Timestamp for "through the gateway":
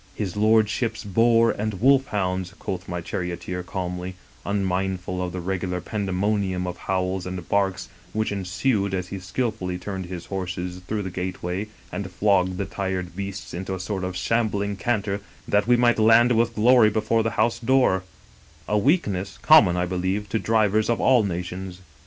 10.87-11.67